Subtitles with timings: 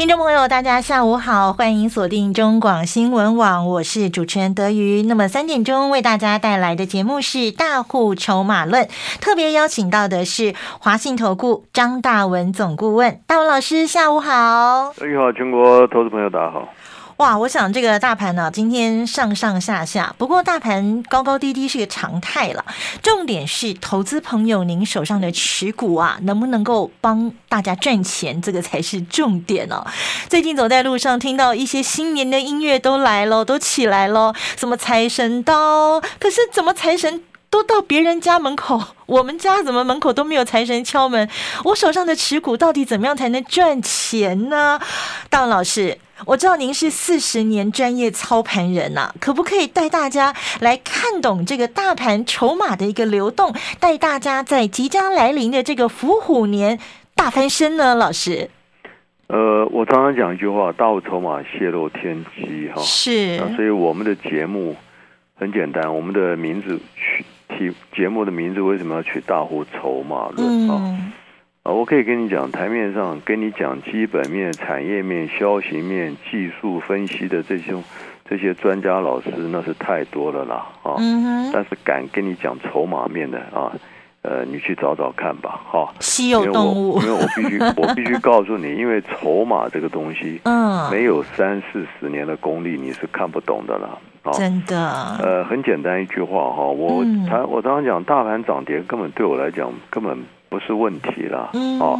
[0.00, 5.02] 听众朋友，大家下午好，欢迎锁定中广新闻网，我是主持人德瑜。
[5.02, 8.84] 那么三点钟为大家带来的节目是《大户筹码论》，
[9.20, 14.94] 特别邀请到的是华信投顾张大文总顾问，大文老师，下午好。
[15.06, 16.66] 你好，全国投资朋友，大家好。
[17.20, 22.64] 哇，我想这个大盘呢，今天上上下下，不过大盘高高低低是个常态了。
[23.02, 29.86] 重点是投资朋友，您手上的持股啊，能不能够帮大家赚钱，这个才是重点哦。
[30.30, 41.28] 最近走在路上，听到一些新年的音乐都来了，都起来了，什么财神到，可是怎么财神都到别人家门口，我们家怎么门口都没有财神敲门？
[41.64, 44.80] 我手上的持股到底怎么样才能赚钱呢？
[45.28, 45.98] 大文老师。
[46.26, 56.78] 我知道您是四十年专业操盘人呐，可不可以带大家来看懂这个大盘筹码的一个流动，带大家在即将来临的这个伏虎年
[57.14, 57.94] 大翻身呢？
[57.94, 58.50] 老师，
[59.28, 63.38] 呃，我常常讲一句话：大户筹码泄露天机，哈，是。
[63.56, 64.76] 所以我们的节目
[65.36, 67.24] 很简单，我们的名字取
[67.60, 70.98] 题节目的名字为什么要取大户筹码论啊？
[71.62, 77.74] 啊，我可以跟你讲，台面上跟你讲基本面、产业面、消息面、技术分析的这些
[78.26, 80.96] 这些专家老师，那是太多了啦啊！
[81.52, 83.70] 但是敢跟你讲筹码面的啊，
[84.22, 85.92] 呃，你去找找看吧，哈。
[86.00, 93.98] 稀有动物，因为我必须我必须告诉你，因为筹码这个东西，嗯，没有三四十年的功力，你是看不懂的啦。
[94.32, 94.76] 真的。
[95.22, 100.18] 呃，很简单一句话哈，我常我常常讲，大盘涨跌根本对我来讲根本。
[100.50, 101.96] 不是问题了，哦，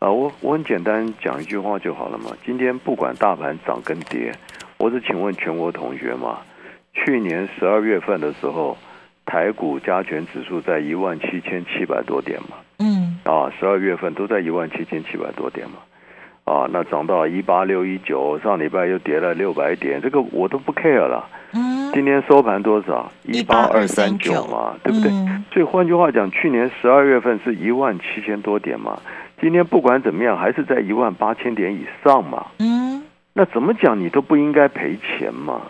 [0.00, 2.26] 啊，我我很简单讲一句话就好了嘛。
[2.44, 4.30] 今天不管大盘涨跟跌，
[4.76, 6.40] 我只请问全国同学嘛，
[6.92, 8.76] 去年十二月份的时候，
[9.24, 15.78] 台股加权指数在一万七千七百多点嘛，嗯，啊，十二月份都在一万七千七百多点嘛，
[16.44, 21.26] 啊，那涨到一八六一九，上礼拜又跌了六百点，这个我都不 care 了。
[21.96, 23.10] 今天收盘多少？
[23.22, 25.10] 一八二三九嘛，对不对？
[25.50, 29.00] 所以换句话讲，去年十二月份是一万七千多点嘛，
[29.40, 32.48] 今天不管怎么样，还是在一万八千点以上嘛。
[32.58, 33.02] 嗯，
[33.32, 35.62] 那怎么讲你都不应该赔钱嘛。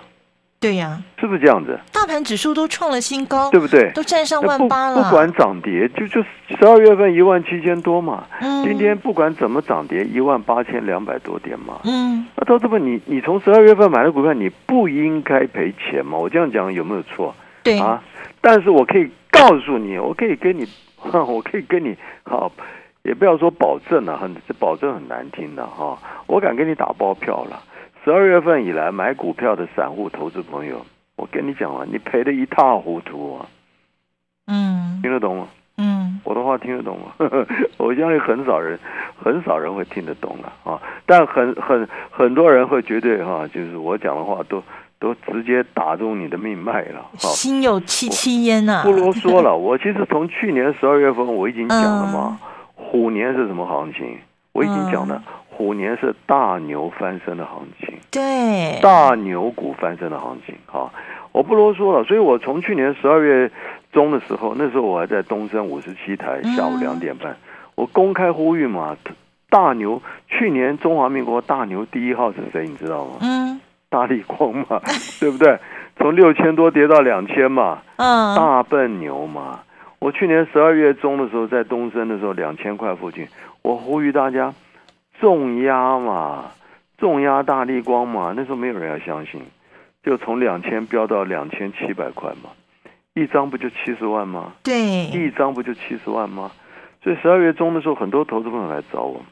[0.58, 1.78] 对呀，是不是这样子？
[1.92, 3.90] 大盘指数都创了新高，对不对？
[3.92, 5.02] 都站上万八了。
[5.02, 8.24] 不管涨跌，就就十二月份一万七千多嘛。
[8.40, 11.80] 嗯，今天不管怎么涨跌，一万八千两百多点嘛。
[11.84, 16.16] 嗯，那到这么你你从十二月份买的股票，你不应该赔钱吗？
[16.18, 17.34] 我这样讲有没有错？
[17.62, 18.02] 对啊，
[18.40, 20.66] 但是我可以告诉你，我可以跟你，
[21.12, 21.94] 我可以跟你
[22.24, 22.50] 好，
[23.02, 25.98] 也不要说保证了，很保证很难听的哈。
[26.26, 27.62] 我敢给你打包票了。
[28.06, 30.86] 十二月份以来买股票的散户投资朋友，
[31.16, 33.46] 我跟你讲啊，你赔的一塌糊涂啊！
[34.46, 35.48] 嗯，听得懂吗？
[35.78, 37.12] 嗯，我的话听得懂吗？
[37.78, 38.78] 我相信很少人，
[39.20, 40.80] 很少人会听得懂了啊！
[41.04, 44.62] 但很很很多人会绝对哈，就是我讲的话都
[45.00, 47.04] 都直接打中你的命脉了。
[47.18, 48.82] 心有戚戚焉呐！
[48.84, 52.38] 不啰嗦了， 我其实从去年十二月份我已经讲了嘛，
[52.76, 54.16] 虎年是什么行情？
[54.52, 55.20] 我已经讲了。
[55.50, 60.54] 虎年是大牛翻身的行情，对，大牛股翻身的行情。
[60.66, 60.90] 哈，
[61.32, 62.04] 我不啰嗦了。
[62.04, 63.50] 所以我从去年十二月
[63.92, 67.36] 中的时候，那时候我还在东升五十七台，下午两点半，
[67.74, 68.96] 我公开呼吁嘛，
[69.50, 72.66] 大牛，去年中华民国大牛第一号是谁？
[72.66, 73.18] 你知道吗？
[73.20, 74.80] 嗯，大力光嘛，
[75.20, 75.58] 对不对？
[75.98, 79.60] 从六千多跌到两千嘛，嗯，大笨牛嘛。
[79.98, 83.26] 我去年十二月中的时候，在东升的时候，两千块附近，
[83.62, 84.54] 我呼吁大家。
[85.18, 86.44] 重压嘛，
[86.98, 89.40] 重压大力光嘛，那时候没有人要相信，
[90.02, 92.50] 就从两千飙到两千七百块嘛，
[93.14, 94.52] 一张不就七十万吗？
[94.62, 96.50] 对，一张不就七十万吗？
[97.02, 99.22] 所以十二月中的时候，很多投资朋友来找我，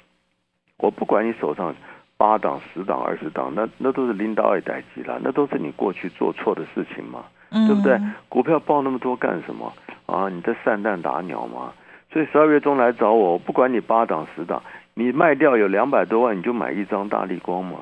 [0.79, 1.75] 我不管你手上
[2.17, 7.99] 八档、十档、二十档，那那都是领导二代机了，那都是你过去做错的事情嘛，对不对？
[8.29, 9.73] 股票报那么多干什么
[10.07, 10.29] 啊？
[10.29, 11.73] 你在散弹打鸟吗？
[12.13, 14.63] 所以十二月中来找我我，不管你八档、十档。
[14.95, 17.79] 你卖掉有两百多万，你就买一张大力光嘛？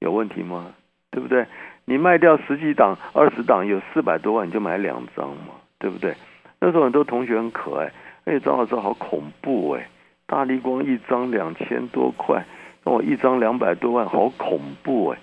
[0.00, 0.66] 有问题吗？
[1.10, 1.46] 对不对？
[1.84, 5.54] 你卖掉十几档、二十档有四百多万，你就买两张嘛？
[5.78, 6.14] 对不对？
[6.60, 7.92] 那时候很多同学很可爱，
[8.24, 9.88] 哎，张老师好恐怖哎！
[10.26, 12.44] 大力光一张两千多块，
[12.84, 15.18] 那我一张两百多万，好恐怖哎！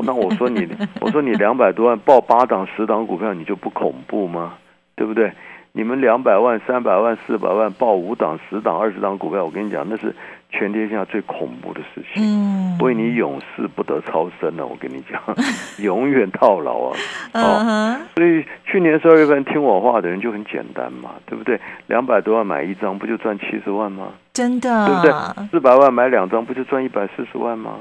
[0.00, 0.68] 那我说你，
[1.00, 4.54] 我说你两百多万报八档、十档股票，你就不恐怖吗？
[4.96, 5.32] 对不对？
[5.72, 10.14] 你们两百万、三百万、四百万报五档、十档、二十档股票，我跟你讲，那是
[10.56, 12.22] 全天下最恐怖的事情。
[12.22, 15.20] 嗯，为你永世不得超生了，我跟你讲，
[15.84, 16.96] 永远套牢啊！
[17.32, 21.60] 嗯哼，所以去年十二月份听我话的人就很简单嘛，对不对？
[21.88, 24.08] 两百多万买一张，不就赚七十万吗？
[24.32, 25.48] 真的，对不对？
[25.50, 27.72] 四百万买两张，不就赚一百四十万吗？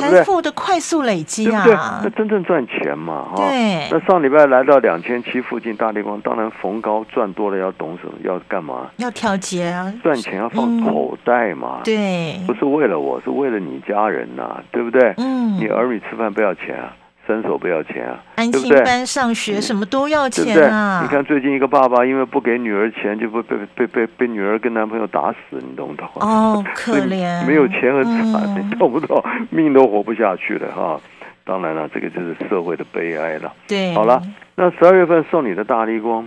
[0.00, 0.18] 对不对？
[0.18, 1.74] 财富的快速累积对对？
[1.74, 3.36] 啊那，真正赚钱嘛，哈。
[3.36, 8.12] 对那上礼拜来到两千七附近，大地光当然逢高赚多了，要懂什么？
[8.24, 8.90] 要干嘛？
[8.96, 15.14] 要调节啊，赚钱要放嗯口袋嘛，对，不是为了我，是为了你家人呐、对不对？
[15.18, 16.92] 嗯，你儿女吃饭不要钱啊，
[17.26, 18.52] 伸手不要钱啊，安？
[18.52, 20.28] 心班上学什么都要？
[20.28, 26.08] 钱啊，你看最近一个爸爸因为不给女儿钱，就被被被被被女儿跟男朋友打死，你懂不懂？
[26.16, 29.22] 哦，可怜， 没有钱很惨，嗯 你懂不懂？
[29.50, 31.00] 命都活不下去了哈。
[31.44, 33.52] 当然了，这个就是社会的悲哀了。
[33.68, 34.20] 对，好了，
[34.56, 36.26] 那十二月份送你的大力光，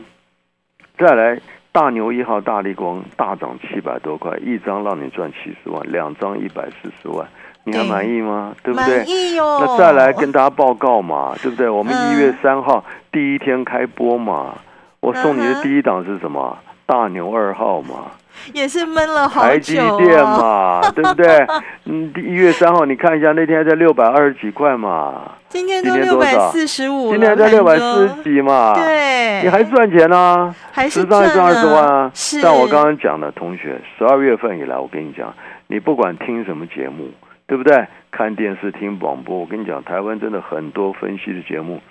[0.97, 1.37] 再来
[1.73, 7.27] 大牛一号大力光大涨七百多块，一张让你赚七十万，两张一百四十万，
[7.71, 8.53] 你还满意吗？
[8.63, 9.09] 对不对满？
[9.09, 11.69] 意哟，那再来跟大家报告嘛， 对不对？
[11.69, 14.55] 我们嗯一月三号第一天开播嘛，
[14.99, 16.57] 我送你的第一档是什么？
[16.85, 18.05] 大牛二号嘛，
[18.51, 21.45] 也是闷了好久、哦，台积电嘛， 对不对？
[21.85, 30.53] 嗯，一月三号你看一下，那天还在六百二十几块嘛，今天都六百多少四十五，今天还在六百四十几嘛，对，你还赚钱啊？
[30.71, 32.11] 还是十张也赚二十万啊！
[32.15, 35.31] 是，但我刚刚讲的，同学，十二月份以来，我跟你讲，
[35.67, 37.07] 你不管听什么节目，
[37.49, 37.87] 对不对？
[38.11, 41.81] 看电视、听广播，我跟你讲，台湾真的很多分析的节目，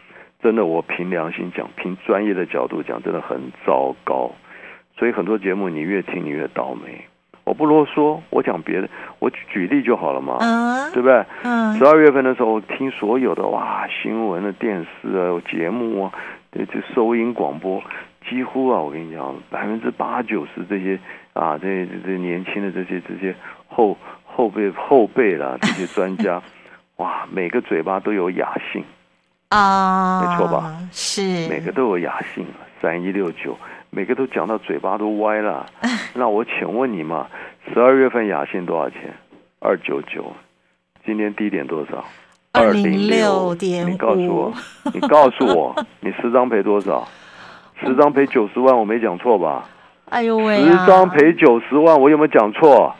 [0.40, 4.30] 真的我凭良心讲，凭专业的角度讲，真的很糟糕。
[4.96, 7.04] 所以很多节目你越听你越倒霉。
[7.44, 8.88] 我不啰嗦，我讲别的，
[9.18, 11.24] 我举举例就好了嘛，嗯对不对？
[11.42, 16.12] 嗯十二月份的时候，听所有的哇新闻的电视啊节目啊，
[16.52, 17.82] 这这收音广播，
[18.28, 20.98] 几乎啊，我跟你讲，百分之八九十这些
[21.32, 23.34] 啊，这这这年轻的这些这些
[23.66, 23.96] 后
[24.38, 26.40] 后辈后辈啦， 这些专家，
[26.98, 28.84] 哇，每个嘴巴都有雅兴，
[29.48, 30.78] 啊，没错吧？
[30.92, 33.58] 是每个都有雅兴啊，三一六九，
[33.90, 35.66] 每个都讲到嘴巴都歪了。
[36.14, 37.26] 那我请问你嘛，
[37.74, 39.12] 十二月份雅兴多少钱？
[39.58, 40.32] 二九九，
[41.04, 42.04] 今天低点多少？
[42.52, 44.54] 二零六点你告诉我，
[44.94, 47.08] 你告诉我， 你十张赔多少？
[47.80, 49.68] 十张赔九十万，我没讲错吧？
[50.10, 52.94] 哎呦喂、十啊，张赔九十万，我有没有讲错？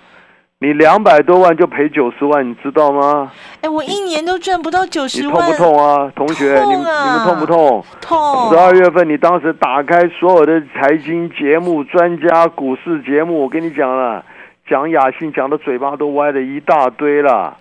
[0.61, 3.31] 你两百多万就赔九十万，你知道吗？
[3.63, 6.61] 哎，我一年都赚不到九十万，痛不痛啊，同学？
[6.65, 7.85] 你们你们痛不痛？
[8.01, 14.25] 痛，十二月份，你当时打开所有的财经节目、专家、股市节目，我跟你讲了，
[14.67, 17.57] 讲雅兴讲的嘴巴都歪了一大堆了。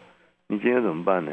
[0.47, 1.31] 你今天怎么办呢？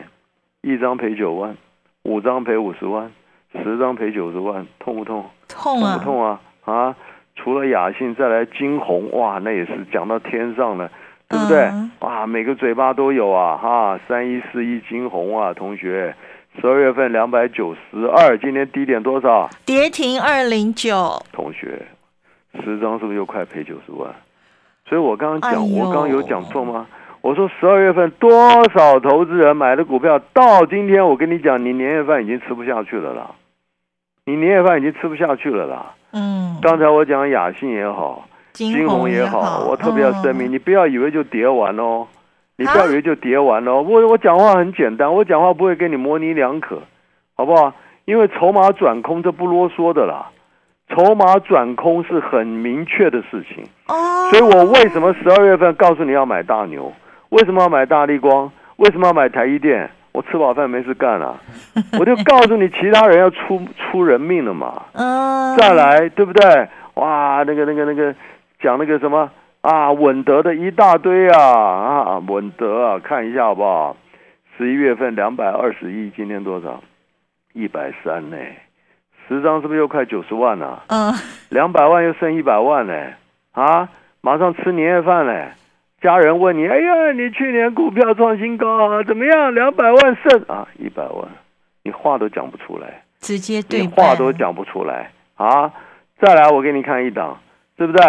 [0.60, 1.56] 一张赔九万，
[2.02, 3.10] 五张赔五十万，
[3.54, 5.24] 十张赔九十万，痛不痛？
[5.48, 6.40] 痛啊，痛不痛啊？
[6.66, 6.94] 啊！
[7.36, 10.90] 除了雅兴，再来金红，哇，那也是讲到天上了，
[11.34, 11.58] 对不对？
[11.64, 16.14] 嗯哇，每个嘴巴都有啊，哈，三一四一金红啊，同学，
[16.60, 19.48] 十二月份两百九十二，今天低点多少？
[19.64, 21.80] 跌停二零九，同学，
[22.62, 24.14] 十张是不是又快赔九十万？
[24.86, 26.86] 所以我刚刚讲，哎我刚刚有讲错吗？
[27.22, 28.30] 我说十二月份多
[28.68, 33.30] 少投资人买的股票，到今天我跟你讲，你年夜饭已经吃不下去了啦，
[34.26, 35.94] 你年夜饭已经吃不下去了啦。
[36.12, 42.06] 嗯，刚才我讲雅信也好，金金红也好，我特别要声明，嗯你不要以为就跌完哦，
[42.56, 43.82] 你不啊要以为就跌完哦。
[43.82, 46.80] 我我讲话很简单，我讲话不会跟你模棱两可，
[47.36, 47.72] 好不好？
[48.04, 50.30] 因为筹码转空这不啰嗦的啦，
[50.94, 53.64] 筹码转空是很明确的事情。
[53.88, 56.92] 哦，所以我为什么十二月份告诉你要买大牛？
[57.30, 58.50] 为什么要买大力光？
[58.76, 59.90] 为什么要买台积电？
[60.12, 61.34] 我吃饱饭没事干啊，
[61.98, 64.82] 我就告诉你，其他人要出出人命了嘛。
[64.92, 66.68] 嗯，再来，对不对？
[66.94, 68.14] 哇，那个、那个、那个，
[68.64, 69.30] 讲那个什么
[69.60, 73.94] 啊，稳德的一大堆啊啊，稳德啊，看一下好不好？
[74.56, 76.82] 十一月份两百二十亿，今天多少？
[77.52, 78.36] 一百三呢？
[79.28, 81.12] 十张是不是又快九十万了、嗯，
[81.50, 82.94] 两百万又剩一百万呢？
[83.52, 83.90] 啊，
[84.22, 85.50] 马上吃年夜饭嘞！
[86.00, 89.54] 家人问你，哎呀，你去年股票创新高啊，怎么样？
[89.54, 91.28] 两百万剩啊，一百万，
[91.82, 93.02] 你话都讲不出来。
[93.20, 95.70] 直接对话都讲不出来啊！
[96.18, 97.38] 再来，我给你看一档，
[97.76, 98.02] 对不对？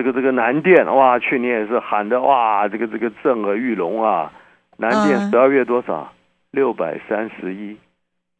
[0.00, 4.32] 这个这个南电哇，去年也是喊的哇，这个这个震耳欲聋啊！
[4.78, 6.10] 南电嗯十二月多少？
[6.52, 7.76] 六百三十一，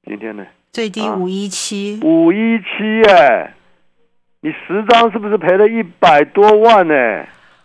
[0.07, 0.43] 今天呢？
[0.43, 3.53] 啊最低五一七，五一七哎，
[4.41, 6.95] 你十张是不是赔了一百多万呢？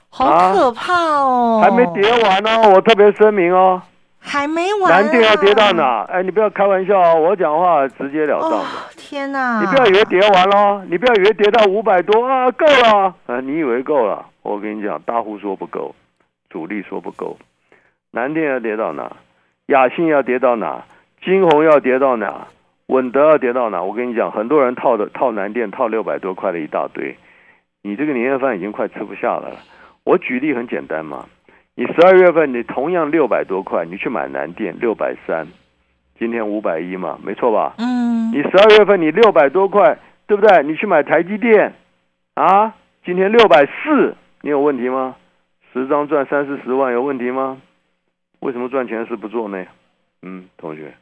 [0.09, 3.81] 好可怕哦，还没跌完哦，我特别声明哦，
[4.35, 6.05] 还没完，南电要跌到哪？
[6.09, 8.65] 哎，你不要开玩笑哦，我讲话直截了当的。
[8.97, 9.61] 天哪！
[9.61, 13.39] 你不要以为跌完了，你不要以为跌到五百多啊，够了啊！
[13.39, 14.25] 你以为够了？
[14.41, 15.95] 我跟你讲，大户说不够，
[16.49, 17.37] 主力说不够。
[18.11, 19.09] 南电要跌到哪？
[19.67, 20.83] 雅信要跌到哪？
[21.23, 22.47] 金红要跌到哪？
[22.87, 23.81] 稳德要跌到哪？
[23.81, 27.15] 我跟你讲，很多人套的套南电套六百多块的一大堆，
[27.83, 29.51] 你这个年夜饭已经快吃不下了。
[30.03, 31.25] 我举例很简单嘛。
[31.77, 35.45] 你十二月份你同样六百多块，你去买南电六百三，
[36.17, 37.73] 今天五百一嘛，没错吧？
[37.77, 38.31] 嗯。
[38.31, 40.63] 你十二月份你六百多块，对不对？
[40.63, 41.73] 你去买台积电，
[42.35, 45.15] 啊，今天六百四，你有问题吗？
[45.73, 47.57] 十张赚三四十万有问题吗？
[48.39, 49.65] 为什么赚钱是不做呢？
[50.21, 50.93] 嗯，同学，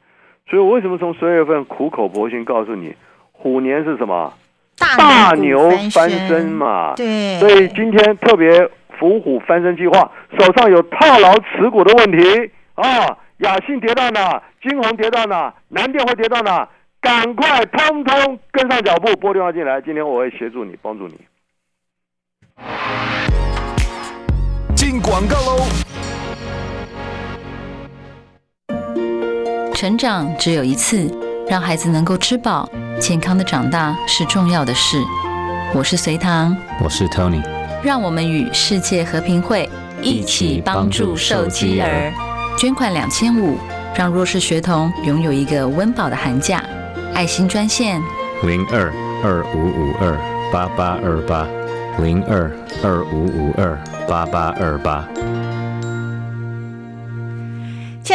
[0.49, 2.95] 所以我为什么从十二月份苦口婆心告诉你，
[3.31, 4.33] 虎年是什么？
[4.97, 6.95] 大牛翻身嘛。
[6.95, 7.37] 对。
[7.39, 8.67] 所以今天特别。
[8.99, 13.17] 伏虎翻身计划，手上有套牢持股的问题啊！
[13.37, 16.67] 雅信跌到哪，金红跌到哪，南电会跌到哪？
[17.01, 19.81] 赶快通通跟上脚步，拨电话进来。
[19.81, 21.19] 今天我会协助你，帮助你。
[24.75, 25.65] 进广告喽！
[29.73, 31.11] 成长只有一次，
[31.49, 32.69] 让孩子能够吃饱、
[32.99, 34.97] 健康的长大是重要的事。
[35.75, 37.62] 我是隋唐，我是 Tony。
[37.83, 39.69] 让我们与世界和平会
[40.01, 42.13] 一起帮助受饥儿，
[42.57, 43.57] 捐款两千五，
[43.93, 46.63] 让弱势学童拥有一个温饱的寒假。
[47.13, 48.01] 爱心专线
[48.43, 50.17] 零二二五五二
[50.51, 51.45] 八八二八
[52.01, 52.49] 零二
[52.81, 55.05] 二五五二八八二八。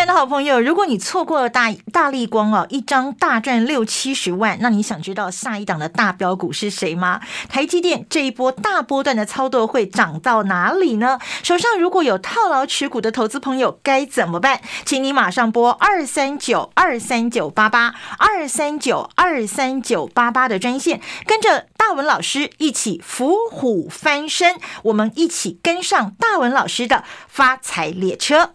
[0.09, 7.21] 亲爱的好朋友，如果你错过了大大力光哦，一张大赚六七十万，那你想知道下一档的大标股是谁吗？
[7.51, 11.19] 台积电这一波大波段的操作会涨到哪里呢？
[11.43, 14.63] 手上如果有套牢持股的投资朋友该怎么办？
[14.87, 28.55] 请你马上拨二三九二三九八八二三九二三九八八的专线，跟着大文老师一起伏虎翻身，我们一起跟上大文老师的发财列车。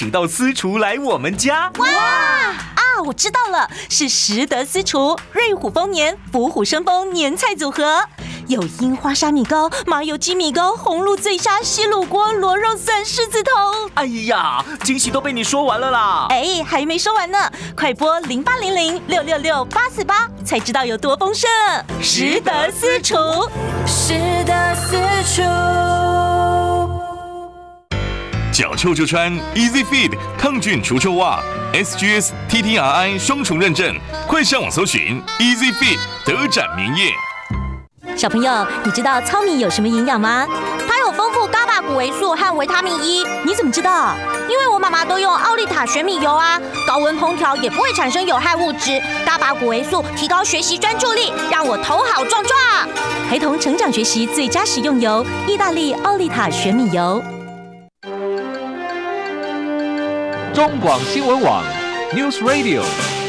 [0.09, 1.71] 到私厨来我们家。
[1.77, 8.01] 哇啊，我知道了，是食得私厨瑞虎丰年福虎生风年菜组合，
[8.47, 13.51] 有樱花沙米糕、麻油鸡米糕、红露醉虾、西卤锅、螺肉蒜、狮子头。
[13.95, 16.27] 哎呀，惊喜都被你说完了啦！
[16.29, 17.37] 哎，还没说完呢，
[17.75, 21.49] 快拨零八零零六六六八四八，才知道有多丰盛。
[22.01, 23.15] 食得私厨，
[23.85, 24.13] 食
[24.45, 24.97] 得私
[25.35, 25.80] 厨。
[28.61, 31.41] 脚臭就穿 Easy Feed 抗菌除臭袜
[31.73, 37.11] ，SGS TTRI 双重认证，快上网搜寻 Easy Feed 德展名业。
[38.15, 40.45] 小朋友，你知道糙米有什么营养吗？
[40.87, 43.25] 它有丰富伽马谷维素和维他命 E。
[43.43, 44.15] 你怎么知道？
[44.47, 49.01] 因为我妈妈都用奥利塔玄米油啊，高温烹调也不会产生有害物质。
[49.25, 52.55] 伽马谷维素提高学习专注力，让我头好壮壮。
[53.27, 57.23] 陪同成长学习最佳食用油，意大利奥利塔玄米油。
[60.53, 61.63] 中广新闻网
[62.13, 63.20] ，News Radio。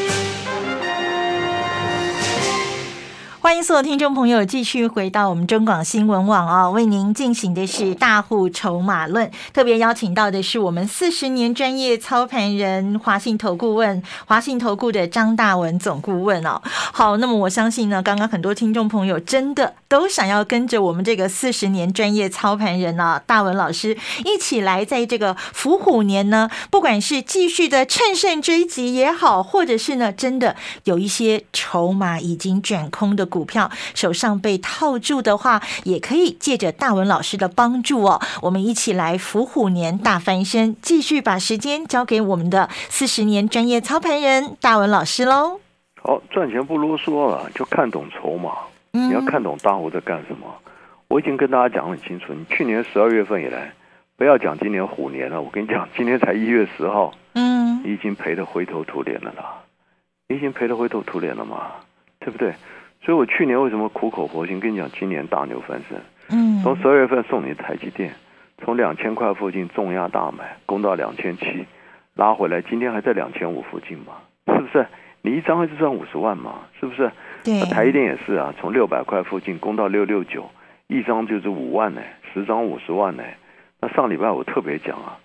[3.52, 16.62] 欢迎所有听众朋友继续回到我们中广新闻网啊，为您进行的是大户筹码论，特别邀请到的是我们四十年专业操盘人华信投顾问、华信投顾的张大文总顾问哦。
[16.64, 23.94] 好，那么我相信呢，刚刚很多听众朋友真的都想要跟着我们这个四十年专业操盘人啊，大文老师
[24.24, 33.28] 一起来，在这个伏虎年呢，不管是继续的趁胜追击也好，或者是呢，真的有一些筹码已经转空的。
[33.32, 45.60] 股票手上被套住的话，也可以借着大文老师的帮助哦，我们一起来伏虎年大翻身，继续把时间交给我们的四十年专业操盘人大文老师喽。
[46.02, 48.52] 好，赚钱不啰嗦了，就看懂筹码。
[48.94, 50.46] 你要看懂大户在干什么。
[51.08, 53.72] 我已经跟大家讲很清楚，你去年十二月份以来，
[54.16, 59.62] 不要讲今年虎年了，我跟你讲，今天才一月十号，嗯，你已经赔得灰头土脸了啦，
[60.28, 61.72] 你已经赔得灰头土脸了嘛，
[62.18, 62.54] 对不对？
[63.04, 65.98] 所以我去年为什么苦口婆心跟你讲，今年大牛翻身？
[66.30, 68.12] 嗯，从十二月份送你台积电，
[68.58, 71.66] 从两千块附近重压大买，攻到两千七，
[72.14, 74.14] 拉回来，今天还在两千五附近嘛，
[74.46, 74.86] 是不是？
[75.20, 77.10] 你一张还是赚五十万嘛，是不是？
[77.44, 80.48] 对那，台积电也是啊，从六百块附近攻到六六九，
[80.86, 82.00] 一张就是五万呢，
[82.32, 83.24] 十张五十万呢。
[83.80, 85.18] 那上礼拜我特别讲啊，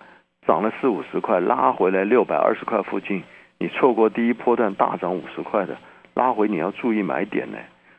[0.46, 3.22] 涨了四五十块，拉回来六百二十块附近，
[3.58, 5.76] 你错过第一波段大涨五十块的，
[6.18, 7.58] 拉回你要注意买点呢。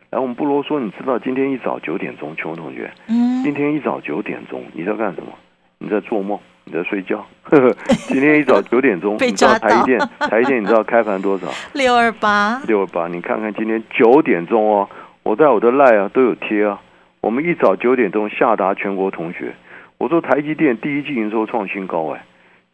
[0.10, 5.32] 然后，我们不啰嗦，你知道今天一早九点钟，邱同学，嗯，今天一早九点钟你在干什么？
[5.78, 7.26] 你在做梦，你在睡觉。
[7.44, 7.74] 呵呵，
[8.10, 11.48] 今天一早九点钟， 被你知道抓到台积电，台积电你知道开盘多少？
[11.74, 14.90] 六二八，六二八，你看看今天九点钟哦，
[15.24, 16.82] 我在我的赖啊都有贴啊。
[17.22, 19.54] 我们一早九点钟下达全国同学，
[19.98, 22.26] 我说台积电第一季营收创新高哎，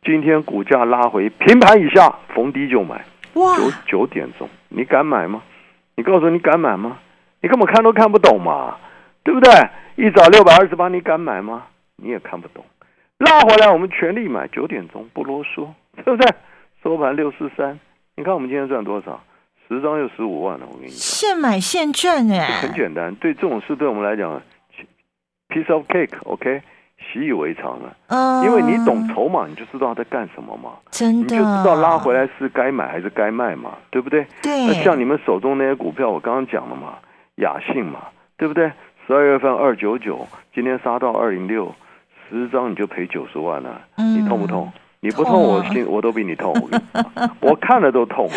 [0.04, 3.04] 今天股价拉回平盘以下，逢低就买。
[3.36, 5.42] 哇，九九点钟，你敢买吗？
[5.96, 6.98] 你告诉我你敢买吗？
[7.42, 8.78] 你根本看都看不懂嘛，
[9.24, 9.52] 对不对？
[9.96, 11.68] 一早六百二十八，你敢买吗？
[11.98, 12.66] 你也看不懂。
[13.20, 14.48] 拉回来，我们全力买。
[14.48, 15.68] 九点钟不啰嗦，
[16.04, 16.34] 对不对？
[16.84, 17.80] 收盘六四三，
[18.16, 19.22] 你看我们今天赚多少？
[19.68, 23.16] 十张就十五万了，我跟你讲，现买现赚哎，很简单。
[23.16, 24.42] 对这种事，对我们来讲
[25.50, 26.62] ，piece of cake，OK，、
[26.98, 27.96] 习以为常了。
[28.08, 34.26] 嗯，因为你懂筹码，你就知道他在干什么嘛，真的，你就知道拉回来是该买还是该卖嘛，对不对？
[34.42, 36.96] 对，那像你们手中那些股票，我刚刚讲了嘛，
[37.36, 38.00] 雅信嘛，
[38.38, 38.72] 对不对？
[39.08, 41.74] 十二月份二九九，今天杀到二零六，
[42.30, 44.72] 十张你就赔九十万了，嗯你痛不痛？
[45.02, 46.52] 你不痛，我心我都比你痛。
[47.40, 48.28] 我 看了都痛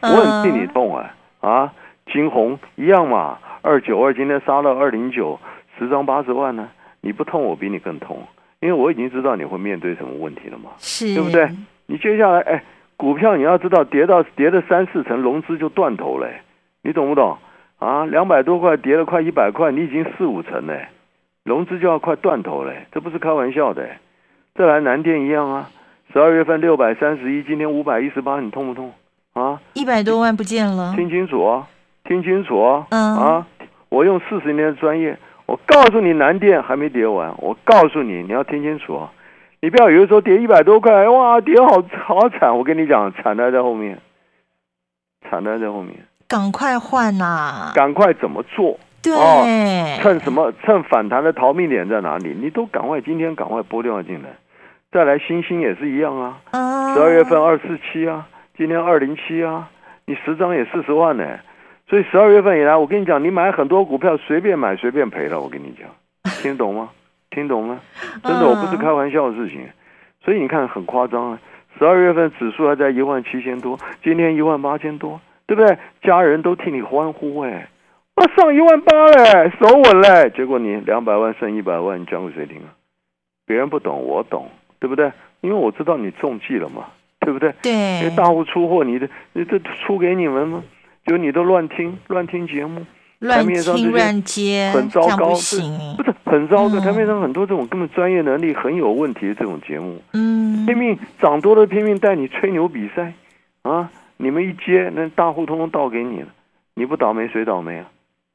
[0.00, 1.72] 啊，我很替你痛啊啊！
[2.12, 5.38] 金红一样嘛，二九二今天杀到二零九，
[5.78, 6.68] 十张八十万呢，
[7.00, 8.22] 你不痛，我比你更痛，
[8.60, 10.70] 因为我已经知道你会面对什么问题了嘛。
[10.78, 11.48] 是，对不对？
[11.86, 12.64] 你接下来，哎，
[12.96, 16.40] 股票你要知道，跌到跌了三四成，融资就断头嘞，
[16.82, 17.38] 你懂不懂？
[17.78, 20.88] 啊，两百多块跌了快一百块，你已经四五成嘞，
[21.44, 23.88] 融资就要快断头嘞，这不是开玩笑的。
[24.54, 25.70] 再来南电一样啊，
[26.12, 28.92] 十二月份六百三十一，今天五百一十八，你痛不痛？
[29.34, 31.68] 啊，一百多万不见了，听清楚啊，
[32.02, 33.46] 听清楚啊，嗯啊，
[33.88, 35.16] 我用四十年的专业，
[35.48, 39.10] 我告诉你，南电还没跌完，我告诉你，你要听清楚啊，
[39.62, 43.98] 你不要有的时候跌一百多块，哇，跌好好惨，我跟你讲，惨的在后面，
[45.22, 45.94] 惨的在后面，
[46.28, 47.72] 赶快换呐！
[47.74, 48.78] 赶快怎么做？
[49.02, 49.46] 对，哦
[50.02, 50.52] 趁什么？
[50.62, 52.36] 趁反弹的逃命点在哪里？
[52.38, 54.28] 你都赶快今天赶快拨掉进来，
[54.92, 59.70] 再来星星也是一样啊，啊，十二月份二四七啊，今天二零七啊，
[60.04, 61.24] 你十张也四十万呢。
[61.88, 65.40] 所以十二月份以来，我跟你讲，你买很多股票随便买随便赔了。
[65.40, 65.88] 我跟你讲，
[66.42, 66.90] 听懂吗？
[67.30, 67.80] 听懂吗？
[68.22, 69.66] 真的，嗯我不是开玩笑的事情。
[70.22, 71.40] 所以你看很夸张啊，
[71.78, 75.78] 十二月份指数还在一万七千多，今天一万八千多，对不对？
[76.02, 77.68] 家人都替你欢呼哎，
[78.16, 80.30] 我，上一万八嘞，手稳嘞。
[80.36, 82.68] 结果你两百万剩一百万，你讲给谁听啊？
[83.46, 85.10] 别人不懂，我懂，对不对？
[85.40, 86.88] 因为我知道你中计了嘛，
[87.20, 87.54] 对不对？
[87.62, 90.62] 因为对，大户出货，你的你这出给你们吗？
[91.08, 92.84] 就你都乱听乱听节目，
[93.20, 96.04] 乱台面上这些听乱接，很糟糕，不是行不。
[96.04, 96.74] 是很糟糕？
[96.74, 103.14] 嗯台面上很多这种根本专业能力很有问题的这种节目，嗯，拼命涨多了拼命带你吹牛比赛
[103.62, 103.90] 啊！
[104.18, 106.28] 你们一接，那大户通通倒给你了，
[106.74, 107.86] 你不倒霉谁倒霉啊？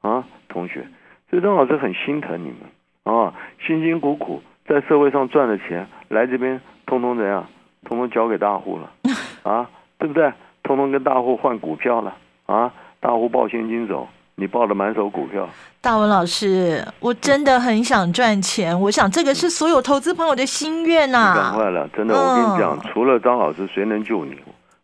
[0.01, 0.85] 啊，同学，
[1.29, 3.33] 所以张老师很心疼你们啊，
[3.65, 7.45] 辛辛苦苦在社会上赚的钱，来这边通通怎样？
[7.85, 8.91] 通通交给大户了
[9.43, 10.31] 啊，对不对？
[10.63, 15.47] 通通跟大户换股票了啊，大户抱现金走，你抱了满手股票，
[15.81, 24.35] 大文老师，我真的很想赚钱，我想这个是所有投资朋友的心愿你呐、赶快了，真的，我跟你讲，嗯除了张老师，谁能救你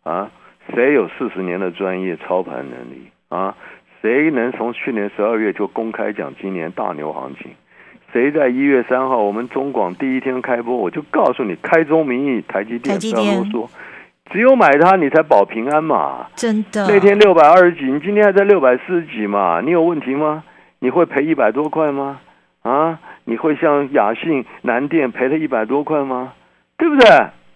[0.02, 0.30] 啊？
[0.74, 3.54] 谁有四十年的专业操盘能力啊？
[4.00, 7.50] 谁能从去年十二月就公开讲今年大牛行情？
[8.12, 13.68] 谁在一月三号我们中广第一天开播，我就告诉你，开宗明义，台积电台积不要啰电嗦，
[14.30, 16.26] 只有买它你才保平安嘛。
[16.34, 16.86] 真的。
[16.88, 19.60] 那天六百二十几，你今天还在六百四十几嘛？
[19.60, 20.42] 你有问题吗？
[20.78, 22.20] 你会赔一百多块吗？
[22.62, 26.32] 啊，你会像雅信、南电赔了一百多块吗？
[26.78, 27.08] 对不对？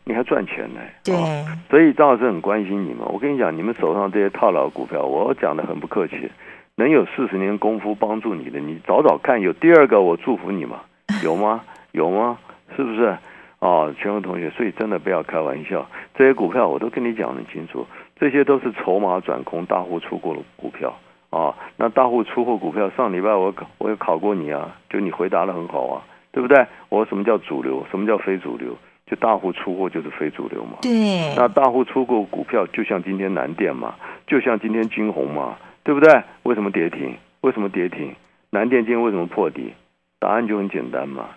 [0.07, 0.81] 你还赚钱呢。
[1.03, 2.99] 对，哦所以张老师很关心你们。
[3.07, 6.31] 我跟你讲，你们手上这些套牢股票，我讲的很不客气，
[6.77, 9.41] 能有四十年功夫帮助你的，你找找看。
[9.41, 10.81] 有第二个，我祝福你嘛？
[11.23, 11.63] 有吗？
[11.93, 12.37] 有吗？
[12.77, 13.17] 是不是？
[13.65, 17.87] 哦，全国同学，所以真的不要开玩笑，这些股票我都跟你讲得很清楚，
[18.21, 20.95] 这些都是筹码转空、大户出货的股票
[21.31, 21.57] 啊。
[21.79, 26.67] 那大户出货股票，上礼拜我考我也考过你啊，就你回答的很好啊，对不对？
[26.91, 28.77] 我说什么叫主流，什么叫非主流？
[29.07, 30.77] 就大户出货就是非主流嘛。
[30.83, 33.95] 对，那大户出过股票，就像今天南电嘛，
[34.27, 36.23] 就像今天金红嘛，对不对？
[36.43, 37.17] 为什么跌停？
[37.41, 38.15] 为什么跌停？
[38.51, 39.73] 南电今天为什么破底？
[40.19, 41.31] 答案就很简单嘛。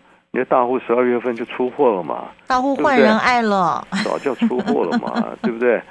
[0.45, 5.81] 大户十二月份就出货了嘛，大户换人爱了，早就出货了嘛， 对不对？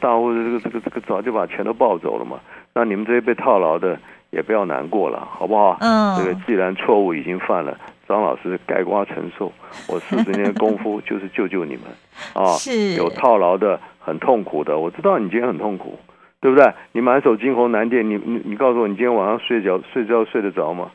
[0.00, 2.38] 大户这个这个这个早就把钱都抱走了嘛，
[2.74, 3.98] 那你们这些被套牢的
[4.30, 5.76] 也不要难过了，好不好？
[5.80, 7.76] 嗯这个既然错误已经犯了，
[8.08, 9.52] 张老师该瓜承受，
[9.88, 11.82] 我四十年功夫就是救救你们
[12.32, 12.52] 啊！
[12.54, 15.98] 是有套牢的很痛苦的，我知道你今天很痛苦，
[16.40, 16.72] 对不对？
[16.92, 20.90] 你满手惊鸿难垫，你你你告诉我，你今天晚上睡觉睡觉睡得着吗？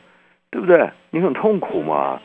[0.50, 0.90] 对不对？
[1.10, 2.18] 你很痛苦嘛？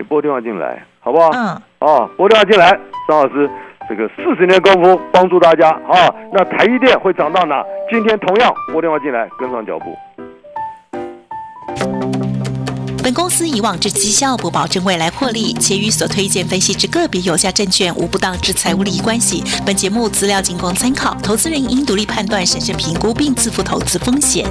[0.00, 1.28] 你拨电话进来，好不好？
[1.34, 2.70] 嗯，啊，拨电话进来，
[3.06, 3.50] 张老师，
[3.86, 6.08] 这个四十年功夫帮助大家啊。
[6.32, 7.62] 那台积电会涨到哪？
[7.90, 9.94] 今天同样拨电话进来，跟上脚步。
[13.02, 19.44] 本公司以往之绩效不保证未来获利，且与所推荐分析之个别有价证券无不当之财务利益关系。
[19.66, 24.46] 本节目资料仅供参考，投资人应独立判断、审慎评估并自负投资风险。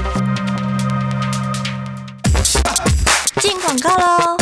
[3.37, 4.38] 进广告喽！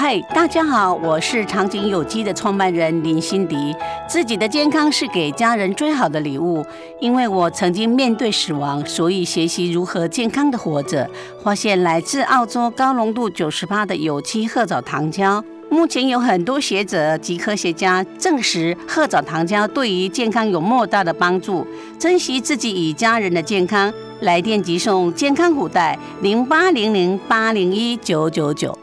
[0.00, 3.74] 嗨，大家好，我是长景有机的创办人林心迪。
[4.08, 6.64] 自己的健康是给家人最好的礼物，
[7.00, 11.10] 因为我曾经面对死亡，所以学习如何健康的活着。
[11.42, 15.44] 发现来自澳洲高浓度九十八的有机褐藻糖胶。
[15.68, 21.66] 目前有很多学者及科学家证实，褐藻糖胶对于健康有莫大的帮助。
[21.98, 28.78] 珍惜自己与家人的健康，来电即送健康虎袋零八零零八零一九九九。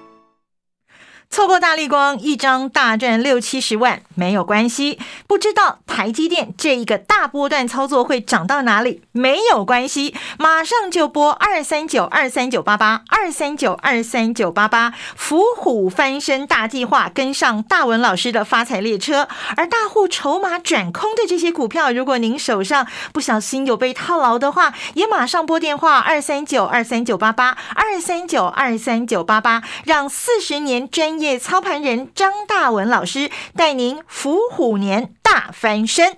[1.29, 14.93] 错过大力光一张大赚六七十万没有关系，不知道台积电这一个大波段操作会涨到哪里没有关系，马上就拨二三九二三九八八二三九二三九八八。
[15.15, 19.27] 伏虎翻身大计划，跟上大文老师的发财列车。
[19.57, 36.17] 而大户筹码转空的这些股票，如果您手上不小心有被套牢的话，也马上拨电话二三九二三九八八二三九二三九八八，让四十年专业操盘人张大文老师带您伏虎年大翻身。